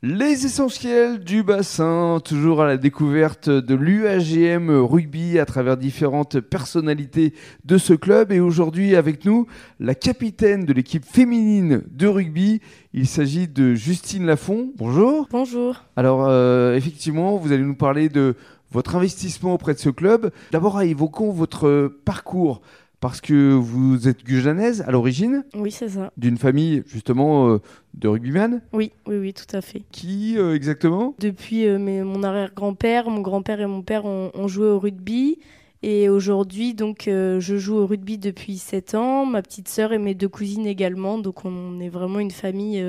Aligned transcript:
Les 0.00 0.46
essentiels 0.46 1.24
du 1.24 1.42
bassin, 1.42 2.20
toujours 2.24 2.62
à 2.62 2.68
la 2.68 2.76
découverte 2.76 3.50
de 3.50 3.74
l'UAGM 3.74 4.70
rugby 4.70 5.40
à 5.40 5.44
travers 5.44 5.76
différentes 5.76 6.38
personnalités 6.38 7.34
de 7.64 7.78
ce 7.78 7.94
club. 7.94 8.30
Et 8.30 8.38
aujourd'hui 8.38 8.94
avec 8.94 9.24
nous, 9.24 9.48
la 9.80 9.96
capitaine 9.96 10.64
de 10.64 10.72
l'équipe 10.72 11.04
féminine 11.04 11.82
de 11.90 12.06
rugby. 12.06 12.60
Il 12.94 13.08
s'agit 13.08 13.48
de 13.48 13.74
Justine 13.74 14.24
Lafont. 14.24 14.72
Bonjour. 14.76 15.26
Bonjour. 15.32 15.82
Alors 15.96 16.28
euh, 16.28 16.76
effectivement, 16.76 17.36
vous 17.36 17.50
allez 17.50 17.64
nous 17.64 17.74
parler 17.74 18.08
de 18.08 18.36
votre 18.70 18.94
investissement 18.94 19.54
auprès 19.54 19.74
de 19.74 19.80
ce 19.80 19.90
club. 19.90 20.30
D'abord, 20.52 20.80
évoquons 20.80 21.32
votre 21.32 21.92
parcours 22.04 22.62
parce 23.00 23.20
que 23.20 23.52
vous 23.52 24.08
êtes 24.08 24.24
guyanaise 24.24 24.82
à 24.86 24.90
l'origine. 24.90 25.44
Oui, 25.54 25.70
c'est 25.70 25.90
ça. 25.90 26.12
D'une 26.16 26.36
famille 26.36 26.82
justement 26.86 27.48
euh, 27.48 27.58
de 27.94 28.08
rugbyman. 28.08 28.60
Oui, 28.72 28.92
oui, 29.06 29.16
oui, 29.18 29.34
tout 29.34 29.56
à 29.56 29.60
fait. 29.60 29.82
Qui 29.92 30.36
euh, 30.36 30.54
exactement 30.54 31.14
Depuis 31.18 31.66
euh, 31.66 31.78
mon 31.78 32.22
arrière-grand-père, 32.22 33.08
mon 33.08 33.20
grand-père 33.20 33.60
et 33.60 33.66
mon 33.66 33.82
père 33.82 34.04
ont, 34.04 34.48
joué 34.48 34.66
au 34.66 34.78
rugby. 34.78 35.38
Et 35.84 36.08
aujourd'hui, 36.08 36.74
donc, 36.74 37.04
je 37.06 37.56
joue 37.56 37.76
au 37.76 37.86
rugby 37.86 38.18
depuis 38.18 38.58
7 38.58 38.96
ans, 38.96 39.24
ma 39.24 39.42
petite 39.42 39.68
sœur 39.68 39.92
et 39.92 39.98
mes 39.98 40.14
deux 40.14 40.28
cousines 40.28 40.66
également. 40.66 41.18
Donc, 41.18 41.44
on 41.44 41.78
est 41.78 41.88
vraiment 41.88 42.18
une 42.18 42.32
famille 42.32 42.84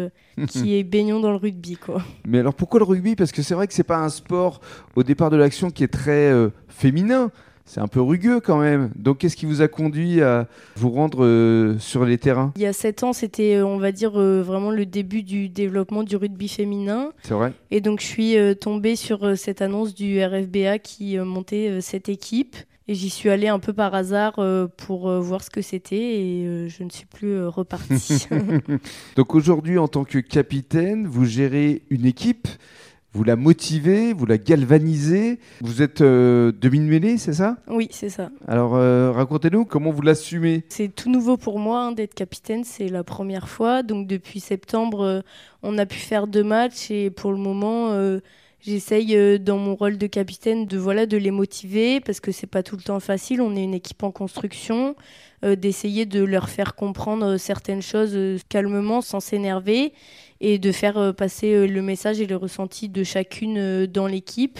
qui 0.47 0.73
est 0.75 0.83
baignant 0.83 1.19
dans 1.19 1.29
le 1.29 1.35
rugby, 1.37 1.75
quoi. 1.75 2.01
Mais 2.25 2.39
alors, 2.39 2.55
pourquoi 2.55 2.79
le 2.79 2.85
rugby? 2.85 3.15
Parce 3.15 3.31
que 3.31 3.43
c'est 3.43 3.53
vrai 3.53 3.67
que 3.67 3.75
c'est 3.75 3.83
pas 3.83 3.99
un 3.99 4.09
sport 4.09 4.59
au 4.95 5.03
départ 5.03 5.29
de 5.29 5.37
l'action 5.37 5.69
qui 5.69 5.83
est 5.83 5.87
très 5.87 6.33
féminin 6.67 7.29
c'est 7.69 7.81
un 7.81 7.87
peu 7.87 8.01
rugueux 8.01 8.39
quand 8.39 8.57
même. 8.57 8.89
Donc, 8.95 9.19
qu'est-ce 9.19 9.35
qui 9.35 9.45
vous 9.45 9.61
a 9.61 9.67
conduit 9.67 10.23
à 10.23 10.47
vous 10.75 10.89
rendre 10.89 11.23
euh, 11.23 11.77
sur 11.77 12.03
les 12.03 12.17
terrains? 12.17 12.51
Il 12.55 12.63
y 12.63 12.65
a 12.65 12.73
sept 12.73 13.03
ans, 13.03 13.13
c'était, 13.13 13.57
euh, 13.57 13.65
on 13.65 13.77
va 13.77 13.91
dire, 13.91 14.19
euh, 14.19 14.41
vraiment 14.41 14.71
le 14.71 14.87
début 14.87 15.21
du 15.21 15.49
développement 15.49 16.01
du 16.01 16.15
rugby 16.15 16.47
féminin. 16.47 17.11
C'est 17.21 17.35
vrai. 17.35 17.53
Et 17.69 17.79
donc, 17.79 18.01
je 18.01 18.07
suis 18.07 18.35
tombée 18.59 18.95
sur 18.95 19.37
cette 19.37 19.61
annonce 19.61 19.93
du 19.93 20.19
RFBA 20.19 20.79
qui 20.79 21.19
montait 21.19 21.79
cette 21.81 22.09
équipe. 22.09 22.57
Et 22.87 22.95
j'y 22.95 23.11
suis 23.11 23.29
allée 23.29 23.49
un 23.49 23.59
peu 23.59 23.71
par 23.71 23.93
hasard 23.93 24.39
pour 24.77 25.11
voir 25.21 25.43
ce 25.43 25.51
que 25.51 25.61
c'était 25.61 25.95
et 25.95 26.69
je 26.69 26.83
ne 26.83 26.89
suis 26.89 27.05
plus 27.05 27.45
repartie. 27.45 28.25
donc 29.15 29.35
aujourd'hui, 29.35 29.77
en 29.77 29.87
tant 29.87 30.05
que 30.05 30.17
capitaine, 30.17 31.05
vous 31.05 31.25
gérez 31.25 31.83
une 31.91 32.07
équipe 32.07 32.47
vous 33.13 33.23
la 33.23 33.35
motivez, 33.35 34.13
vous 34.13 34.25
la 34.25 34.37
galvanisez. 34.37 35.39
Vous 35.61 35.81
êtes 35.81 36.01
euh, 36.01 36.51
demi-mêlée, 36.51 37.17
c'est 37.17 37.33
ça? 37.33 37.57
Oui, 37.67 37.87
c'est 37.91 38.09
ça. 38.09 38.29
Alors 38.47 38.75
euh, 38.75 39.11
racontez-nous 39.11 39.65
comment 39.65 39.91
vous 39.91 40.01
l'assumez. 40.01 40.63
C'est 40.69 40.93
tout 40.93 41.09
nouveau 41.09 41.35
pour 41.35 41.59
moi 41.59 41.85
hein, 41.85 41.91
d'être 41.91 42.13
capitaine, 42.13 42.63
c'est 42.63 42.87
la 42.87 43.03
première 43.03 43.49
fois. 43.49 43.81
Donc 43.83 44.07
depuis 44.07 44.39
septembre, 44.39 45.01
euh, 45.01 45.21
on 45.63 45.77
a 45.77 45.85
pu 45.85 45.97
faire 45.97 46.27
deux 46.27 46.43
matchs 46.43 46.91
et 46.91 47.09
pour 47.09 47.31
le 47.31 47.37
moment, 47.37 47.89
j'essaye 48.61 49.39
dans 49.39 49.57
mon 49.57 49.75
rôle 49.75 49.97
de 49.97 50.07
capitaine 50.07 50.65
de 50.65 50.77
voilà 50.77 51.05
de 51.05 51.17
les 51.17 51.31
motiver 51.31 51.99
parce 51.99 52.19
que 52.19 52.31
c'est 52.31 52.47
pas 52.47 52.63
tout 52.63 52.75
le 52.75 52.81
temps 52.81 52.99
facile. 52.99 53.41
On 53.41 53.55
est 53.55 53.63
une 53.63 53.73
équipe 53.73 54.03
en 54.03 54.11
construction, 54.11 54.95
d'essayer 55.43 56.05
de 56.05 56.23
leur 56.23 56.49
faire 56.49 56.75
comprendre 56.75 57.37
certaines 57.37 57.81
choses 57.81 58.17
calmement, 58.49 59.01
sans 59.01 59.19
s'énerver 59.19 59.93
et 60.41 60.57
de 60.59 60.71
faire 60.71 60.97
euh, 60.97 61.13
passer 61.13 61.53
euh, 61.53 61.67
le 61.67 61.81
message 61.81 62.21
et 62.21 62.25
le 62.25 62.35
ressenti 62.35 62.89
de 62.89 63.03
chacune 63.03 63.57
euh, 63.57 63.87
dans 63.87 64.07
l'équipe. 64.07 64.59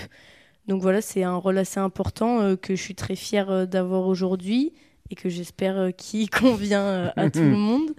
Donc 0.68 0.82
voilà, 0.82 1.02
c'est 1.02 1.24
un 1.24 1.36
rôle 1.36 1.58
assez 1.58 1.80
important 1.80 2.56
que 2.56 2.76
je 2.76 2.82
suis 2.82 2.94
très 2.94 3.16
fière 3.16 3.68
d'avoir 3.68 4.06
aujourd'hui 4.06 4.72
et 5.10 5.16
que 5.16 5.28
j'espère 5.28 5.90
qui 5.98 6.28
convient 6.28 7.12
à 7.16 7.30
tout 7.32 7.40
le 7.40 7.50
monde. 7.58 7.90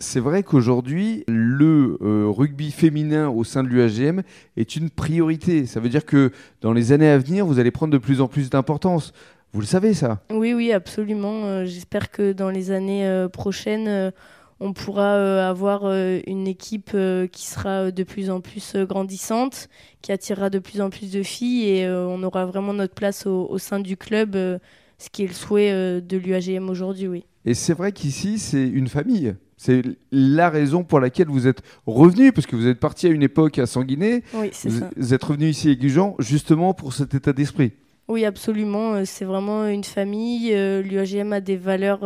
C'est 0.00 0.20
vrai 0.20 0.42
qu'aujourd'hui, 0.42 1.24
le 1.28 1.98
rugby 2.00 2.70
féminin 2.70 3.28
au 3.28 3.44
sein 3.44 3.62
de 3.62 3.68
l'UAGM 3.68 4.22
est 4.56 4.74
une 4.76 4.90
priorité. 4.90 5.66
Ça 5.66 5.78
veut 5.78 5.90
dire 5.90 6.06
que 6.06 6.32
dans 6.62 6.72
les 6.72 6.92
années 6.92 7.10
à 7.10 7.18
venir, 7.18 7.44
vous 7.44 7.58
allez 7.58 7.70
prendre 7.70 7.92
de 7.92 7.98
plus 7.98 8.20
en 8.20 8.26
plus 8.26 8.48
d'importance. 8.50 9.12
Vous 9.52 9.60
le 9.60 9.66
savez, 9.66 9.92
ça? 9.94 10.22
Oui, 10.32 10.54
oui, 10.54 10.72
absolument. 10.72 11.66
J'espère 11.66 12.10
que 12.10 12.32
dans 12.32 12.50
les 12.50 12.70
années 12.70 13.26
prochaines, 13.32 14.12
on 14.60 14.74
pourra 14.74 15.16
euh, 15.16 15.48
avoir 15.48 15.86
euh, 15.86 16.20
une 16.26 16.46
équipe 16.46 16.90
euh, 16.94 17.26
qui 17.26 17.46
sera 17.46 17.90
de 17.90 18.02
plus 18.04 18.30
en 18.30 18.42
plus 18.42 18.76
grandissante, 18.76 19.68
qui 20.02 20.12
attirera 20.12 20.50
de 20.50 20.58
plus 20.58 20.82
en 20.82 20.90
plus 20.90 21.10
de 21.10 21.22
filles 21.22 21.66
et 21.66 21.88
on 21.88 22.22
aura 22.22 22.44
vraiment 22.44 22.74
notre 22.74 22.94
place 22.94 23.26
au, 23.26 23.58
sein 23.58 23.80
du 23.80 23.96
club, 23.96 24.34
ce 24.34 25.08
qui 25.10 25.24
est 25.24 25.26
le 25.26 25.32
souhait 25.32 26.00
de 26.00 26.16
l'UAGM 26.16 26.68
aujourd'hui, 26.68 27.08
oui. 27.08 27.24
Et 27.46 27.54
c'est 27.54 27.72
vrai 27.72 27.92
qu'ici, 27.92 28.38
c'est 28.38 28.66
une 28.66 28.88
famille. 28.88 29.34
C'est 29.62 29.82
la 30.10 30.48
raison 30.48 30.84
pour 30.84 31.00
laquelle 31.00 31.26
vous 31.26 31.46
êtes 31.46 31.60
revenu, 31.84 32.32
parce 32.32 32.46
que 32.46 32.56
vous 32.56 32.66
êtes 32.66 32.80
parti 32.80 33.08
à 33.08 33.10
une 33.10 33.22
époque 33.22 33.58
à 33.58 33.66
Sanguinet. 33.66 34.22
Oui, 34.32 34.48
c'est 34.52 34.70
ça. 34.70 34.88
Vous 34.96 35.12
êtes 35.12 35.22
revenu 35.22 35.50
ici 35.50 35.68
à 35.68 35.74
Gujan 35.74 36.16
justement 36.18 36.72
pour 36.72 36.94
cet 36.94 37.12
état 37.12 37.34
d'esprit. 37.34 37.72
Oui, 38.08 38.24
absolument. 38.24 39.04
C'est 39.04 39.26
vraiment 39.26 39.66
une 39.66 39.84
famille. 39.84 40.48
L'UAGM 40.50 41.34
a 41.34 41.42
des 41.42 41.58
valeurs 41.58 42.00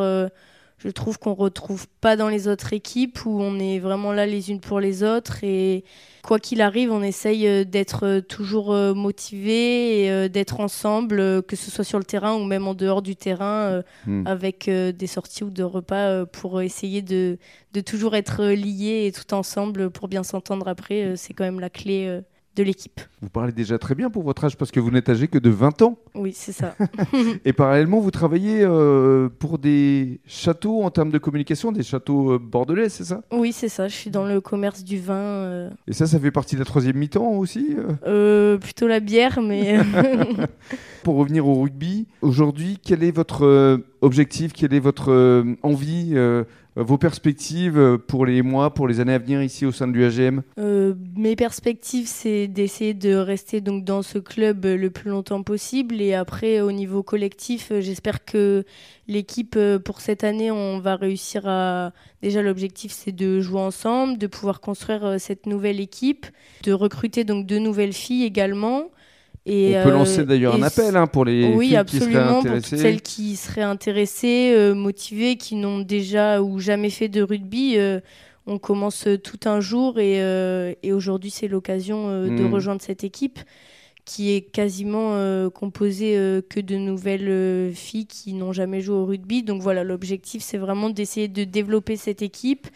je 0.78 0.88
trouve 0.88 1.18
qu'on 1.18 1.34
retrouve 1.34 1.86
pas 2.00 2.16
dans 2.16 2.28
les 2.28 2.48
autres 2.48 2.72
équipes 2.72 3.24
où 3.24 3.40
on 3.40 3.58
est 3.58 3.78
vraiment 3.78 4.12
là 4.12 4.26
les 4.26 4.50
unes 4.50 4.60
pour 4.60 4.80
les 4.80 5.02
autres 5.02 5.42
et 5.42 5.84
quoi 6.22 6.38
qu'il 6.38 6.60
arrive, 6.60 6.90
on 6.90 7.02
essaye 7.02 7.46
euh, 7.46 7.64
d'être 7.64 8.06
euh, 8.06 8.20
toujours 8.20 8.72
euh, 8.72 8.94
motivé 8.94 10.04
et 10.04 10.28
d'être 10.28 10.60
ensemble, 10.60 11.42
que 11.42 11.56
ce 11.56 11.70
soit 11.70 11.84
sur 11.84 11.98
le 11.98 12.04
terrain 12.04 12.34
ou 12.34 12.44
même 12.44 12.66
en 12.66 12.74
dehors 12.74 13.02
du 13.02 13.14
terrain, 13.16 13.82
hmm. 14.06 14.26
avec 14.26 14.68
des 14.68 15.06
sorties 15.06 15.44
ou 15.44 15.50
de 15.50 15.62
repas 15.62 16.26
pour 16.26 16.60
essayer 16.60 17.02
de, 17.02 17.38
de 17.72 17.80
toujours 17.80 18.16
être 18.16 18.44
liés 18.44 19.06
et 19.06 19.12
tout 19.12 19.34
ensemble 19.34 19.90
pour 19.90 20.08
bien 20.08 20.22
s'entendre 20.22 20.68
après. 20.68 21.16
C'est 21.16 21.34
quand 21.34 21.44
même 21.44 21.60
la 21.60 21.70
clé 21.70 22.20
de 22.56 22.62
l'équipe. 22.62 23.00
Vous 23.20 23.28
parlez 23.28 23.52
déjà 23.52 23.78
très 23.78 23.94
bien 23.94 24.10
pour 24.10 24.22
votre 24.22 24.44
âge 24.44 24.56
parce 24.56 24.70
que 24.70 24.80
vous 24.80 24.90
n'êtes 24.90 25.08
âgé 25.08 25.28
que 25.28 25.38
de 25.38 25.50
20 25.50 25.82
ans. 25.82 25.98
Oui, 26.14 26.32
c'est 26.34 26.52
ça. 26.52 26.74
et 27.44 27.52
parallèlement, 27.52 28.00
vous 28.00 28.10
travaillez 28.10 28.62
euh, 28.62 29.28
pour 29.38 29.58
des 29.58 30.20
châteaux 30.26 30.82
en 30.82 30.90
termes 30.90 31.10
de 31.10 31.18
communication, 31.18 31.72
des 31.72 31.82
châteaux 31.82 32.32
euh, 32.32 32.38
bordelais, 32.38 32.88
c'est 32.88 33.04
ça? 33.04 33.22
Oui, 33.32 33.52
c'est 33.52 33.68
ça. 33.68 33.88
Je 33.88 33.94
suis 33.94 34.10
dans 34.10 34.26
le 34.26 34.40
commerce 34.40 34.84
du 34.84 34.98
vin. 34.98 35.14
Euh. 35.14 35.70
Et 35.88 35.92
ça, 35.92 36.06
ça 36.06 36.18
fait 36.20 36.30
partie 36.30 36.54
de 36.54 36.60
la 36.60 36.66
troisième 36.66 36.96
mi-temps 36.96 37.32
aussi 37.32 37.76
Plutôt 38.60 38.86
la 38.86 39.00
bière, 39.00 39.40
mais... 39.42 39.78
pour 41.02 41.16
revenir 41.16 41.46
au 41.46 41.60
rugby, 41.62 42.06
aujourd'hui, 42.22 42.78
quel 42.82 43.02
est 43.02 43.10
votre 43.10 43.82
objectif 44.04 44.52
Quelle 44.52 44.74
est 44.74 44.80
votre 44.80 45.44
envie 45.62 46.14
euh, 46.76 46.82
vos 46.82 46.98
perspectives 46.98 47.78
euh, 47.78 47.98
pour 47.98 48.26
les 48.26 48.42
mois, 48.42 48.74
pour 48.74 48.88
les 48.88 48.98
années 48.98 49.14
à 49.14 49.18
venir 49.18 49.42
ici 49.42 49.64
au 49.64 49.70
sein 49.70 49.86
de 49.86 49.92
l'UAGM 49.92 50.42
euh, 50.58 50.94
Mes 51.16 51.36
perspectives, 51.36 52.06
c'est 52.08 52.48
d'essayer 52.48 52.94
de 52.94 53.14
rester 53.14 53.60
donc 53.60 53.84
dans 53.84 54.02
ce 54.02 54.18
club 54.18 54.64
le 54.64 54.90
plus 54.90 55.10
longtemps 55.10 55.42
possible. 55.42 56.00
Et 56.00 56.14
après, 56.14 56.60
au 56.60 56.72
niveau 56.72 57.02
collectif, 57.02 57.72
j'espère 57.78 58.24
que 58.24 58.64
l'équipe, 59.06 59.58
pour 59.84 60.00
cette 60.00 60.24
année, 60.24 60.50
on 60.50 60.80
va 60.80 60.96
réussir 60.96 61.46
à... 61.46 61.92
Déjà, 62.22 62.42
l'objectif, 62.42 62.90
c'est 62.90 63.12
de 63.12 63.40
jouer 63.40 63.60
ensemble, 63.60 64.18
de 64.18 64.26
pouvoir 64.26 64.60
construire 64.60 65.20
cette 65.20 65.46
nouvelle 65.46 65.78
équipe, 65.78 66.26
de 66.64 66.72
recruter 66.72 67.22
donc 67.24 67.46
de 67.46 67.58
nouvelles 67.58 67.92
filles 67.92 68.24
également. 68.24 68.90
Et, 69.46 69.76
on 69.78 69.84
peut 69.84 69.90
lancer 69.90 70.20
euh, 70.20 70.24
d'ailleurs 70.24 70.54
un 70.54 70.62
appel 70.62 70.96
hein, 70.96 71.06
pour 71.06 71.26
les 71.26 71.52
oui, 71.54 71.68
filles 71.68 71.84
qui 71.86 71.98
seraient 71.98 72.16
intéressées. 72.16 72.76
Pour 72.76 72.78
celles 72.78 73.02
qui 73.02 73.36
seraient 73.36 73.62
intéressées, 73.62 74.54
euh, 74.54 74.74
motivées, 74.74 75.36
qui 75.36 75.56
n'ont 75.56 75.80
déjà 75.80 76.40
ou 76.40 76.58
jamais 76.60 76.90
fait 76.90 77.08
de 77.08 77.22
rugby. 77.22 77.74
Euh, 77.76 78.00
on 78.46 78.58
commence 78.58 79.08
tout 79.22 79.40
un 79.46 79.60
jour 79.60 79.98
et, 79.98 80.18
et 80.82 80.92
aujourd'hui 80.92 81.30
c'est 81.30 81.48
l'occasion 81.48 82.26
de 82.26 82.28
hmm. 82.28 82.52
rejoindre 82.52 82.82
cette 82.82 83.02
équipe 83.02 83.38
qui 84.04 84.32
est 84.34 84.42
quasiment 84.42 85.48
composée 85.48 86.42
que 86.50 86.60
de 86.60 86.76
nouvelles 86.76 87.72
filles 87.72 88.04
qui 88.04 88.34
n'ont 88.34 88.52
jamais 88.52 88.82
joué 88.82 88.96
au 88.96 89.06
rugby. 89.06 89.44
Donc 89.44 89.62
voilà, 89.62 89.82
l'objectif 89.82 90.42
c'est 90.42 90.58
vraiment 90.58 90.90
d'essayer 90.90 91.26
de 91.26 91.44
développer 91.44 91.96
cette 91.96 92.20
équipe, 92.20 92.68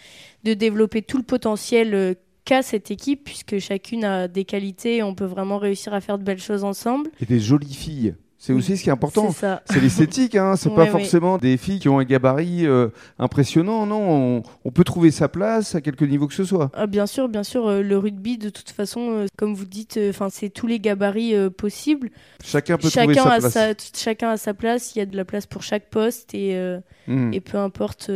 de 0.44 0.54
développer 0.54 1.02
tout 1.02 1.18
le 1.18 1.22
potentiel 1.22 2.16
cette 2.62 2.90
équipe, 2.90 3.24
puisque 3.24 3.58
chacune 3.58 4.04
a 4.04 4.28
des 4.28 4.44
qualités 4.44 4.96
et 4.96 5.02
on 5.02 5.14
peut 5.14 5.24
vraiment 5.24 5.58
réussir 5.58 5.94
à 5.94 6.00
faire 6.00 6.18
de 6.18 6.24
belles 6.24 6.40
choses 6.40 6.64
ensemble. 6.64 7.10
Et 7.20 7.26
des 7.26 7.40
jolies 7.40 7.74
filles. 7.74 8.14
C'est 8.40 8.52
aussi 8.52 8.76
ce 8.76 8.84
qui 8.84 8.88
est 8.88 8.92
important. 8.92 9.32
C'est 9.32 9.80
l'esthétique, 9.80 10.36
hein. 10.36 10.54
c'est 10.54 10.72
pas 10.72 10.86
forcément 10.86 11.38
des 11.38 11.56
filles 11.56 11.80
qui 11.80 11.88
ont 11.88 11.98
un 11.98 12.04
gabarit 12.04 12.66
euh, 12.66 12.88
impressionnant. 13.18 13.84
Non, 13.84 14.42
on, 14.64 14.70
peut 14.70 14.84
trouver 14.84 15.10
sa 15.10 15.28
place 15.28 15.74
à 15.74 15.80
quelque 15.80 16.04
niveau 16.04 16.28
que 16.28 16.34
ce 16.34 16.44
soit. 16.44 16.70
Ah, 16.72 16.86
bien 16.86 17.06
sûr, 17.06 17.28
bien 17.28 17.42
sûr. 17.42 17.66
Euh, 17.66 17.82
le 17.82 17.98
rugby, 17.98 18.38
de 18.38 18.48
toute 18.48 18.70
façon, 18.70 19.10
euh, 19.10 19.26
comme 19.36 19.54
vous 19.54 19.64
dites, 19.64 19.98
enfin 20.08 20.28
c'est 20.30 20.50
tous 20.50 20.68
les 20.68 20.78
gabarits 20.78 21.34
possibles. 21.50 22.10
Chacun 22.44 22.78
peut 22.78 22.88
trouver 22.88 23.14
sa 23.14 23.38
place. 23.38 23.92
chacun 23.96 24.30
a 24.30 24.36
sa 24.36 24.54
place. 24.54 24.94
Il 24.94 25.00
y 25.00 25.02
a 25.02 25.06
de 25.06 25.16
la 25.16 25.24
place 25.24 25.46
pour 25.46 25.64
chaque 25.64 25.90
poste 25.90 26.32
et, 26.32 26.56
hmm. 27.08 27.32
et 27.32 27.40
peu 27.40 27.58
importe 27.58 28.08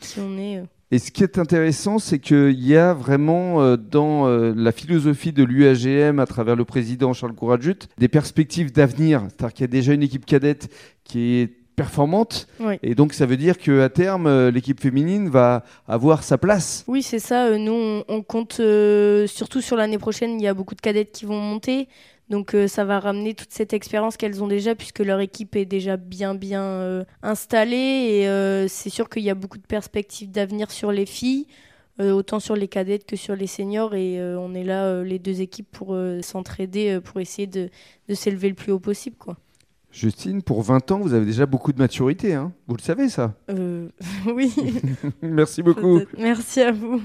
qui 0.00 0.20
on 0.20 0.38
est. 0.38 0.62
Et 0.92 1.00
ce 1.00 1.10
qui 1.10 1.24
est 1.24 1.38
intéressant, 1.38 1.98
c'est 1.98 2.20
qu'il 2.20 2.64
y 2.64 2.76
a 2.76 2.94
vraiment 2.94 3.60
euh, 3.60 3.76
dans 3.76 4.28
euh, 4.28 4.52
la 4.56 4.70
philosophie 4.70 5.32
de 5.32 5.42
l'UAGM, 5.42 6.20
à 6.20 6.26
travers 6.26 6.54
le 6.54 6.64
président 6.64 7.12
Charles 7.12 7.34
Courajut, 7.34 7.88
des 7.98 8.08
perspectives 8.08 8.72
d'avenir. 8.72 9.22
C'est-à-dire 9.28 9.52
qu'il 9.52 9.62
y 9.62 9.64
a 9.64 9.68
déjà 9.68 9.92
une 9.94 10.04
équipe 10.04 10.24
cadette 10.24 10.70
qui 11.02 11.40
est 11.40 11.66
performante. 11.76 12.48
Oui. 12.58 12.78
Et 12.82 12.94
donc 12.94 13.12
ça 13.12 13.26
veut 13.26 13.36
dire 13.36 13.58
qu'à 13.58 13.88
terme, 13.88 14.26
euh, 14.26 14.50
l'équipe 14.50 14.80
féminine 14.80 15.28
va 15.28 15.62
avoir 15.86 16.24
sa 16.24 16.38
place. 16.38 16.84
Oui, 16.88 17.02
c'est 17.02 17.18
ça. 17.18 17.56
Nous, 17.56 17.72
on, 17.72 18.04
on 18.08 18.22
compte 18.22 18.58
euh, 18.60 19.26
surtout 19.26 19.60
sur 19.60 19.76
l'année 19.76 19.98
prochaine. 19.98 20.40
Il 20.40 20.42
y 20.42 20.48
a 20.48 20.54
beaucoup 20.54 20.74
de 20.74 20.80
cadettes 20.80 21.12
qui 21.12 21.26
vont 21.26 21.38
monter. 21.38 21.88
Donc 22.28 22.54
euh, 22.54 22.66
ça 22.66 22.84
va 22.84 22.98
ramener 22.98 23.34
toute 23.34 23.52
cette 23.52 23.72
expérience 23.72 24.16
qu'elles 24.16 24.42
ont 24.42 24.48
déjà 24.48 24.74
puisque 24.74 24.98
leur 24.98 25.20
équipe 25.20 25.54
est 25.54 25.64
déjà 25.64 25.96
bien 25.96 26.34
bien 26.34 26.62
euh, 26.62 27.04
installée 27.22 27.76
et 27.76 28.28
euh, 28.28 28.66
c'est 28.66 28.90
sûr 28.90 29.08
qu'il 29.08 29.22
y 29.22 29.30
a 29.30 29.34
beaucoup 29.36 29.58
de 29.58 29.66
perspectives 29.66 30.30
d'avenir 30.32 30.70
sur 30.72 30.90
les 30.90 31.06
filles, 31.06 31.46
autant 32.00 32.40
sur 32.40 32.56
les 32.56 32.68
cadettes 32.68 33.06
que 33.06 33.16
sur 33.16 33.36
les 33.36 33.46
seniors 33.46 33.94
et 33.94 34.20
on 34.36 34.54
est 34.54 34.64
là 34.64 35.02
les 35.02 35.18
deux 35.18 35.40
équipes 35.40 35.70
pour 35.70 35.96
s'entraider 36.20 37.00
pour 37.02 37.20
essayer 37.20 37.46
de, 37.46 37.70
de 38.08 38.14
s'élever 38.14 38.48
le 38.48 38.54
plus 38.54 38.72
haut 38.72 38.80
possible 38.80 39.16
quoi. 39.16 39.36
Justine, 39.92 40.42
pour 40.42 40.60
20 40.60 40.90
ans, 40.90 40.98
vous 40.98 41.14
avez 41.14 41.24
déjà 41.24 41.46
beaucoup 41.46 41.72
de 41.72 41.78
maturité. 41.78 42.34
hein. 42.34 42.52
vous 42.66 42.76
le 42.76 42.82
savez 42.82 43.08
ça 43.08 43.34
oui. 44.26 44.52
Merci 45.22 45.62
beaucoup. 45.62 46.00
Merci 46.18 46.60
à 46.60 46.72
vous. 46.72 47.00